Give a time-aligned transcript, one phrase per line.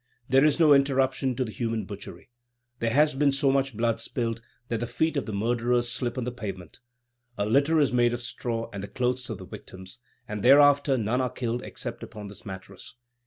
[0.29, 2.31] There is no interruption to the human butchery.
[2.79, 6.23] There has been so much blood spilled that the feet of the murderers slip on
[6.23, 6.79] the pavement.
[7.37, 11.21] A litter is made of straw and the clothes of the victims, and thereafter none
[11.21, 12.95] are killed except upon this mattress.